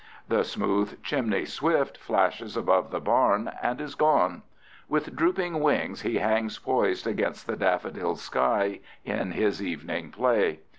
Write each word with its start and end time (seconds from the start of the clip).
The 0.27 0.43
smooth 0.43 1.03
chimney 1.03 1.45
swift 1.45 1.95
flashes 1.99 2.57
above 2.57 2.89
the 2.89 2.99
barn 2.99 3.51
and 3.61 3.79
is 3.79 3.93
gone. 3.93 4.41
With 4.89 5.15
drooping 5.15 5.59
wings 5.59 6.01
he 6.01 6.15
hangs 6.17 6.57
poised 6.57 7.05
against 7.05 7.45
the 7.45 7.55
daffodil 7.55 8.15
sky 8.15 8.79
in 9.05 9.33
his 9.33 9.61
evening 9.61 10.09
play. 10.09 10.61